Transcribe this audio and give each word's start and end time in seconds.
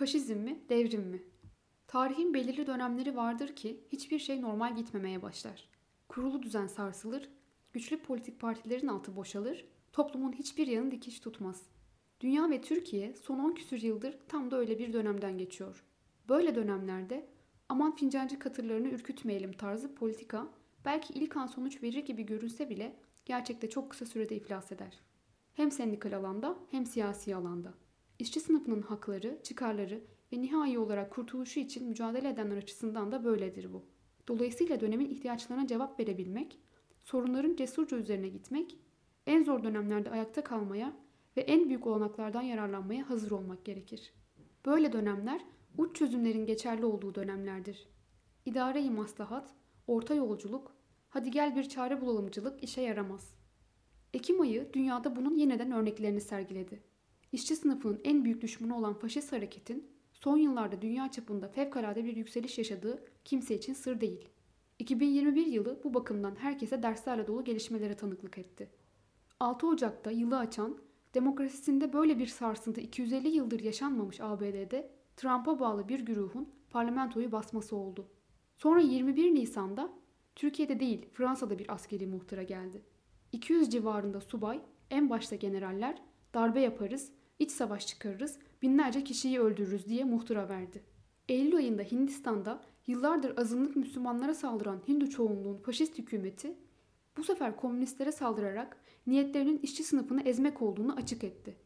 Faşizm 0.00 0.38
mi, 0.38 0.58
devrim 0.68 1.02
mi? 1.02 1.22
Tarihin 1.86 2.34
belirli 2.34 2.66
dönemleri 2.66 3.16
vardır 3.16 3.56
ki 3.56 3.80
hiçbir 3.88 4.18
şey 4.18 4.42
normal 4.42 4.76
gitmemeye 4.76 5.22
başlar. 5.22 5.68
Kurulu 6.08 6.42
düzen 6.42 6.66
sarsılır, 6.66 7.28
güçlü 7.72 8.02
politik 8.02 8.40
partilerin 8.40 8.86
altı 8.86 9.16
boşalır, 9.16 9.64
toplumun 9.92 10.32
hiçbir 10.32 10.66
yanı 10.66 10.90
dikiş 10.90 11.20
tutmaz. 11.20 11.62
Dünya 12.20 12.50
ve 12.50 12.60
Türkiye 12.60 13.14
son 13.14 13.38
10 13.38 13.52
küsür 13.52 13.82
yıldır 13.82 14.18
tam 14.28 14.50
da 14.50 14.56
öyle 14.56 14.78
bir 14.78 14.92
dönemden 14.92 15.38
geçiyor. 15.38 15.84
Böyle 16.28 16.54
dönemlerde 16.54 17.26
aman 17.68 17.96
fincancı 17.96 18.38
katırlarını 18.38 18.88
ürkütmeyelim 18.88 19.52
tarzı 19.52 19.94
politika 19.94 20.48
belki 20.84 21.12
ilk 21.12 21.36
an 21.36 21.46
sonuç 21.46 21.82
verir 21.82 22.04
gibi 22.04 22.26
görünse 22.26 22.70
bile 22.70 22.96
gerçekte 23.24 23.70
çok 23.70 23.90
kısa 23.90 24.06
sürede 24.06 24.36
iflas 24.36 24.72
eder. 24.72 25.00
Hem 25.54 25.70
sendikal 25.70 26.16
alanda 26.16 26.58
hem 26.70 26.86
siyasi 26.86 27.36
alanda. 27.36 27.74
İşçi 28.20 28.40
sınıfının 28.40 28.82
hakları, 28.82 29.38
çıkarları 29.42 30.00
ve 30.32 30.40
nihai 30.42 30.78
olarak 30.78 31.10
kurtuluşu 31.10 31.60
için 31.60 31.88
mücadele 31.88 32.28
edenler 32.28 32.56
açısından 32.56 33.12
da 33.12 33.24
böyledir 33.24 33.72
bu. 33.72 33.84
Dolayısıyla 34.28 34.80
dönemin 34.80 35.10
ihtiyaçlarına 35.10 35.66
cevap 35.66 36.00
verebilmek, 36.00 36.58
sorunların 37.04 37.56
cesurca 37.56 37.96
üzerine 37.96 38.28
gitmek, 38.28 38.78
en 39.26 39.44
zor 39.44 39.64
dönemlerde 39.64 40.10
ayakta 40.10 40.44
kalmaya 40.44 40.96
ve 41.36 41.40
en 41.40 41.68
büyük 41.68 41.86
olanaklardan 41.86 42.42
yararlanmaya 42.42 43.10
hazır 43.10 43.30
olmak 43.30 43.64
gerekir. 43.64 44.12
Böyle 44.66 44.92
dönemler 44.92 45.40
uç 45.78 45.96
çözümlerin 45.96 46.46
geçerli 46.46 46.84
olduğu 46.84 47.14
dönemlerdir. 47.14 47.88
İdare-i 48.46 48.90
maslahat, 48.90 49.54
orta 49.86 50.14
yolculuk, 50.14 50.74
hadi 51.08 51.30
gel 51.30 51.56
bir 51.56 51.64
çare 51.68 52.00
bulalımcılık 52.00 52.62
işe 52.64 52.80
yaramaz. 52.80 53.34
Ekim 54.14 54.40
ayı 54.40 54.72
dünyada 54.72 55.16
bunun 55.16 55.34
yeniden 55.34 55.72
örneklerini 55.72 56.20
sergiledi. 56.20 56.89
İşçi 57.32 57.56
sınıfının 57.56 58.00
en 58.04 58.24
büyük 58.24 58.42
düşmanı 58.42 58.76
olan 58.76 58.94
faşist 58.94 59.32
hareketin 59.32 59.90
son 60.12 60.36
yıllarda 60.36 60.82
dünya 60.82 61.10
çapında 61.10 61.48
fevkalade 61.48 62.04
bir 62.04 62.16
yükseliş 62.16 62.58
yaşadığı 62.58 63.04
kimse 63.24 63.54
için 63.54 63.74
sır 63.74 64.00
değil. 64.00 64.28
2021 64.78 65.46
yılı 65.46 65.80
bu 65.84 65.94
bakımdan 65.94 66.36
herkese 66.36 66.82
derslerle 66.82 67.26
dolu 67.26 67.44
gelişmelere 67.44 67.96
tanıklık 67.96 68.38
etti. 68.38 68.70
6 69.40 69.66
Ocak'ta 69.66 70.10
yılı 70.10 70.38
açan, 70.38 70.78
demokrasisinde 71.14 71.92
böyle 71.92 72.18
bir 72.18 72.26
sarsıntı 72.26 72.80
250 72.80 73.28
yıldır 73.28 73.60
yaşanmamış 73.60 74.20
ABD'de 74.20 74.90
Trump'a 75.16 75.60
bağlı 75.60 75.88
bir 75.88 76.00
güruhun 76.00 76.48
parlamentoyu 76.70 77.32
basması 77.32 77.76
oldu. 77.76 78.08
Sonra 78.56 78.80
21 78.80 79.34
Nisan'da 79.34 79.92
Türkiye'de 80.36 80.80
değil 80.80 81.08
Fransa'da 81.12 81.58
bir 81.58 81.74
askeri 81.74 82.06
muhtıra 82.06 82.42
geldi. 82.42 82.82
200 83.32 83.70
civarında 83.70 84.20
subay, 84.20 84.60
en 84.90 85.10
başta 85.10 85.36
generaller 85.36 86.02
darbe 86.34 86.60
yaparız, 86.60 87.12
iç 87.40 87.50
savaş 87.50 87.86
çıkarırız, 87.86 88.38
binlerce 88.62 89.04
kişiyi 89.04 89.40
öldürürüz 89.40 89.86
diye 89.86 90.04
muhtıra 90.04 90.48
verdi. 90.48 90.82
Eylül 91.28 91.56
ayında 91.56 91.82
Hindistan'da 91.82 92.62
yıllardır 92.86 93.38
azınlık 93.38 93.76
Müslümanlara 93.76 94.34
saldıran 94.34 94.80
Hindu 94.88 95.10
çoğunluğun 95.10 95.56
faşist 95.56 95.98
hükümeti 95.98 96.56
bu 97.16 97.24
sefer 97.24 97.56
komünistlere 97.56 98.12
saldırarak 98.12 98.76
niyetlerinin 99.06 99.58
işçi 99.58 99.84
sınıfını 99.84 100.22
ezmek 100.22 100.62
olduğunu 100.62 100.94
açık 100.96 101.24
etti. 101.24 101.56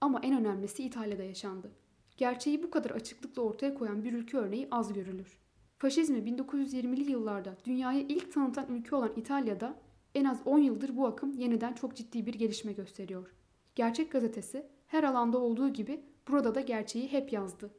Ama 0.00 0.20
en 0.22 0.40
önemlisi 0.40 0.84
İtalya'da 0.84 1.22
yaşandı. 1.22 1.70
Gerçeği 2.16 2.62
bu 2.62 2.70
kadar 2.70 2.90
açıklıkla 2.90 3.42
ortaya 3.42 3.74
koyan 3.74 4.04
bir 4.04 4.12
ülke 4.12 4.36
örneği 4.36 4.68
az 4.70 4.92
görülür. 4.92 5.38
Faşizmi 5.78 6.18
1920'li 6.18 7.10
yıllarda 7.10 7.56
dünyaya 7.64 8.00
ilk 8.00 8.32
tanıtan 8.32 8.66
ülke 8.68 8.96
olan 8.96 9.12
İtalya'da 9.16 9.76
en 10.14 10.24
az 10.24 10.40
10 10.44 10.58
yıldır 10.58 10.96
bu 10.96 11.06
akım 11.06 11.32
yeniden 11.32 11.72
çok 11.72 11.96
ciddi 11.96 12.26
bir 12.26 12.34
gelişme 12.34 12.72
gösteriyor. 12.72 13.34
Gerçek 13.74 14.12
gazetesi 14.12 14.66
her 14.92 15.04
alanda 15.04 15.38
olduğu 15.38 15.68
gibi 15.68 16.00
burada 16.28 16.54
da 16.54 16.60
gerçeği 16.60 17.12
hep 17.12 17.32
yazdı. 17.32 17.70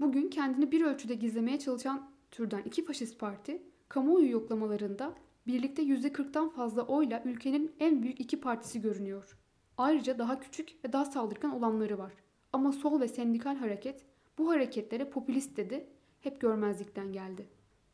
Bugün 0.00 0.28
kendini 0.28 0.72
bir 0.72 0.84
ölçüde 0.84 1.14
gizlemeye 1.14 1.58
çalışan 1.58 2.10
türden 2.30 2.62
iki 2.62 2.84
faşist 2.84 3.18
parti, 3.18 3.62
kamuoyu 3.88 4.30
yoklamalarında 4.30 5.14
birlikte 5.46 5.82
%40'tan 5.82 6.50
fazla 6.50 6.82
oyla 6.82 7.22
ülkenin 7.24 7.72
en 7.80 8.02
büyük 8.02 8.20
iki 8.20 8.40
partisi 8.40 8.80
görünüyor. 8.80 9.38
Ayrıca 9.78 10.18
daha 10.18 10.40
küçük 10.40 10.84
ve 10.84 10.92
daha 10.92 11.04
saldırgan 11.04 11.54
olanları 11.54 11.98
var. 11.98 12.12
Ama 12.52 12.72
sol 12.72 13.00
ve 13.00 13.08
sendikal 13.08 13.56
hareket 13.56 14.04
bu 14.38 14.50
hareketlere 14.50 15.10
popülist 15.10 15.56
dedi, 15.56 15.86
hep 16.20 16.40
görmezlikten 16.40 17.12
geldi. 17.12 17.48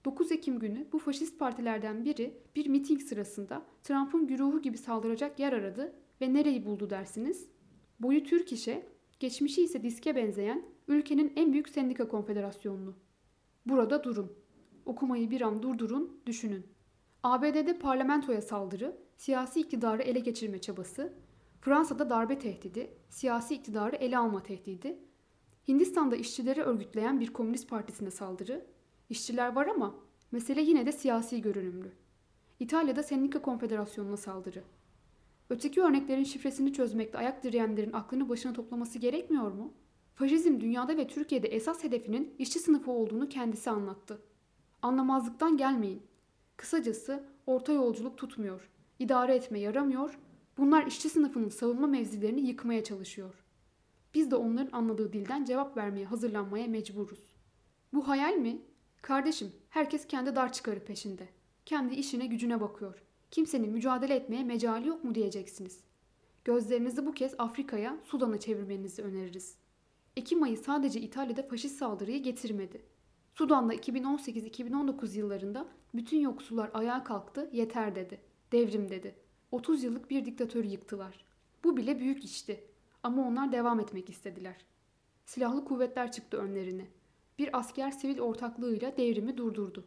9 0.04 0.32
Ekim 0.32 0.58
günü 0.58 0.86
bu 0.92 0.98
faşist 0.98 1.38
partilerden 1.38 2.04
biri 2.04 2.38
bir 2.56 2.66
miting 2.68 3.02
sırasında 3.02 3.62
Trump'ın 3.82 4.26
güruhu 4.26 4.62
gibi 4.62 4.78
saldıracak 4.78 5.38
yer 5.38 5.52
aradı 5.52 5.92
ve 6.20 6.34
nereyi 6.34 6.66
buldu 6.66 6.90
dersiniz? 6.90 7.53
Boyu 8.04 8.24
Türk 8.24 8.52
işe, 8.52 8.86
geçmişi 9.20 9.64
ise 9.64 9.82
diske 9.82 10.16
benzeyen 10.16 10.64
ülkenin 10.88 11.32
en 11.36 11.52
büyük 11.52 11.68
sendika 11.68 12.08
konfederasyonunu. 12.08 12.94
Burada 13.66 14.04
durun. 14.04 14.32
Okumayı 14.86 15.30
bir 15.30 15.40
an 15.40 15.62
durdurun, 15.62 16.20
düşünün. 16.26 16.66
ABD'de 17.22 17.78
parlamentoya 17.78 18.42
saldırı, 18.42 18.96
siyasi 19.16 19.60
iktidarı 19.60 20.02
ele 20.02 20.18
geçirme 20.18 20.60
çabası, 20.60 21.12
Fransa'da 21.60 22.10
darbe 22.10 22.38
tehdidi, 22.38 22.90
siyasi 23.08 23.54
iktidarı 23.54 23.96
ele 23.96 24.18
alma 24.18 24.42
tehdidi, 24.42 24.98
Hindistan'da 25.68 26.16
işçileri 26.16 26.62
örgütleyen 26.62 27.20
bir 27.20 27.32
komünist 27.32 27.68
partisine 27.68 28.10
saldırı, 28.10 28.66
işçiler 29.10 29.54
var 29.54 29.66
ama 29.66 29.94
mesele 30.32 30.60
yine 30.62 30.86
de 30.86 30.92
siyasi 30.92 31.42
görünümlü. 31.42 31.92
İtalya'da 32.60 33.02
Sendika 33.02 33.42
Konfederasyonu'na 33.42 34.16
saldırı. 34.16 34.62
Öteki 35.50 35.82
örneklerin 35.82 36.24
şifresini 36.24 36.72
çözmekte 36.72 37.18
ayak 37.18 37.42
direyenlerin 37.42 37.92
aklını 37.92 38.28
başına 38.28 38.52
toplaması 38.52 38.98
gerekmiyor 38.98 39.52
mu? 39.52 39.72
Faşizm 40.14 40.60
dünyada 40.60 40.96
ve 40.96 41.06
Türkiye'de 41.06 41.48
esas 41.48 41.84
hedefinin 41.84 42.34
işçi 42.38 42.58
sınıfı 42.58 42.90
olduğunu 42.90 43.28
kendisi 43.28 43.70
anlattı. 43.70 44.22
Anlamazlıktan 44.82 45.56
gelmeyin. 45.56 46.02
Kısacası 46.56 47.24
orta 47.46 47.72
yolculuk 47.72 48.18
tutmuyor. 48.18 48.70
İdare 48.98 49.34
etme 49.34 49.60
yaramıyor. 49.60 50.18
Bunlar 50.58 50.86
işçi 50.86 51.08
sınıfının 51.08 51.48
savunma 51.48 51.86
mevzilerini 51.86 52.40
yıkmaya 52.40 52.84
çalışıyor. 52.84 53.44
Biz 54.14 54.30
de 54.30 54.36
onların 54.36 54.78
anladığı 54.78 55.12
dilden 55.12 55.44
cevap 55.44 55.76
vermeye 55.76 56.06
hazırlanmaya 56.06 56.66
mecburuz. 56.66 57.34
Bu 57.92 58.08
hayal 58.08 58.34
mi? 58.34 58.62
Kardeşim, 59.02 59.52
herkes 59.68 60.06
kendi 60.06 60.36
dar 60.36 60.52
çıkarı 60.52 60.84
peşinde. 60.84 61.28
Kendi 61.66 61.94
işine 61.94 62.26
gücüne 62.26 62.60
bakıyor. 62.60 63.02
Kimsenin 63.30 63.70
mücadele 63.70 64.14
etmeye 64.14 64.44
mecali 64.44 64.88
yok 64.88 65.04
mu 65.04 65.14
diyeceksiniz. 65.14 65.80
Gözlerinizi 66.44 67.06
bu 67.06 67.12
kez 67.12 67.34
Afrika'ya, 67.38 67.96
Sudan'a 68.04 68.40
çevirmenizi 68.40 69.02
öneririz. 69.02 69.56
Ekim 70.16 70.42
ayı 70.42 70.56
sadece 70.56 71.00
İtalya'da 71.00 71.42
faşist 71.42 71.78
saldırıyı 71.78 72.22
getirmedi. 72.22 72.82
Sudan'da 73.34 73.74
2018-2019 73.74 75.18
yıllarında 75.18 75.68
bütün 75.94 76.20
yoksullar 76.20 76.70
ayağa 76.74 77.04
kalktı, 77.04 77.50
yeter 77.52 77.94
dedi. 77.94 78.20
Devrim 78.52 78.88
dedi. 78.88 79.14
30 79.52 79.84
yıllık 79.84 80.10
bir 80.10 80.24
diktatörü 80.24 80.66
yıktılar. 80.66 81.24
Bu 81.64 81.76
bile 81.76 82.00
büyük 82.00 82.24
işti. 82.24 82.64
Ama 83.02 83.28
onlar 83.28 83.52
devam 83.52 83.80
etmek 83.80 84.10
istediler. 84.10 84.64
Silahlı 85.24 85.64
kuvvetler 85.64 86.12
çıktı 86.12 86.36
önlerine. 86.36 86.86
Bir 87.38 87.58
asker 87.58 87.90
sivil 87.90 88.18
ortaklığıyla 88.18 88.96
devrimi 88.96 89.36
durdurdu. 89.36 89.84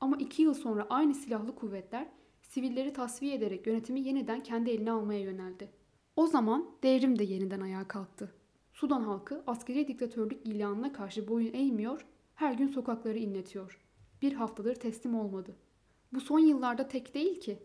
Ama 0.00 0.16
iki 0.16 0.42
yıl 0.42 0.54
sonra 0.54 0.86
aynı 0.90 1.14
silahlı 1.14 1.54
kuvvetler 1.54 2.08
sivilleri 2.48 2.92
tasfiye 2.92 3.34
ederek 3.34 3.66
yönetimi 3.66 4.00
yeniden 4.00 4.42
kendi 4.42 4.70
eline 4.70 4.90
almaya 4.90 5.20
yöneldi. 5.20 5.70
O 6.16 6.26
zaman 6.26 6.70
devrim 6.82 7.18
de 7.18 7.24
yeniden 7.24 7.60
ayağa 7.60 7.88
kalktı. 7.88 8.34
Sudan 8.72 9.02
halkı 9.02 9.42
askeri 9.46 9.88
diktatörlük 9.88 10.46
ilanına 10.46 10.92
karşı 10.92 11.28
boyun 11.28 11.54
eğmiyor, 11.54 12.06
her 12.34 12.54
gün 12.54 12.66
sokakları 12.66 13.18
inletiyor. 13.18 13.80
Bir 14.22 14.32
haftadır 14.32 14.74
teslim 14.74 15.14
olmadı. 15.14 15.56
Bu 16.12 16.20
son 16.20 16.38
yıllarda 16.38 16.88
tek 16.88 17.14
değil 17.14 17.40
ki. 17.40 17.58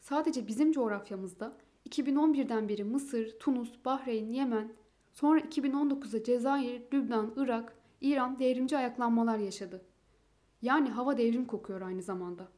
Sadece 0.00 0.46
bizim 0.46 0.72
coğrafyamızda 0.72 1.56
2011'den 1.88 2.68
beri 2.68 2.84
Mısır, 2.84 3.38
Tunus, 3.38 3.84
Bahreyn, 3.84 4.28
Yemen, 4.28 4.72
sonra 5.12 5.40
2019'da 5.40 6.22
Cezayir, 6.24 6.82
Lübnan, 6.92 7.32
Irak, 7.36 7.76
İran 8.00 8.38
devrimci 8.38 8.76
ayaklanmalar 8.76 9.38
yaşadı. 9.38 9.84
Yani 10.62 10.88
hava 10.90 11.16
devrim 11.16 11.44
kokuyor 11.44 11.80
aynı 11.80 12.02
zamanda. 12.02 12.48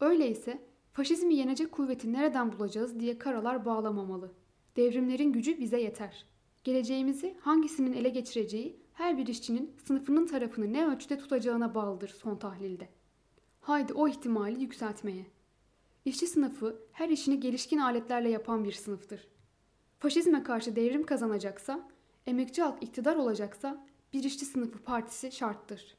Öyleyse 0.00 0.69
faşizmi 0.92 1.34
yenecek 1.34 1.72
kuvveti 1.72 2.12
nereden 2.12 2.52
bulacağız 2.52 3.00
diye 3.00 3.18
karalar 3.18 3.64
bağlamamalı. 3.64 4.32
Devrimlerin 4.76 5.32
gücü 5.32 5.60
bize 5.60 5.80
yeter. 5.80 6.26
Geleceğimizi 6.64 7.36
hangisinin 7.40 7.92
ele 7.92 8.08
geçireceği 8.08 8.80
her 8.92 9.18
bir 9.18 9.26
işçinin 9.26 9.76
sınıfının 9.84 10.26
tarafını 10.26 10.72
ne 10.72 10.86
ölçüde 10.86 11.18
tutacağına 11.18 11.74
bağlıdır 11.74 12.08
son 12.08 12.36
tahlilde. 12.36 12.88
Haydi 13.60 13.92
o 13.92 14.08
ihtimali 14.08 14.62
yükseltmeye. 14.62 15.26
İşçi 16.04 16.26
sınıfı 16.26 16.82
her 16.92 17.08
işini 17.08 17.40
gelişkin 17.40 17.78
aletlerle 17.78 18.30
yapan 18.30 18.64
bir 18.64 18.72
sınıftır. 18.72 19.28
Faşizme 19.98 20.42
karşı 20.42 20.76
devrim 20.76 21.06
kazanacaksa, 21.06 21.88
emekçi 22.26 22.62
halk 22.62 22.82
iktidar 22.82 23.16
olacaksa 23.16 23.86
bir 24.12 24.24
işçi 24.24 24.44
sınıfı 24.44 24.78
partisi 24.78 25.32
şarttır. 25.32 25.96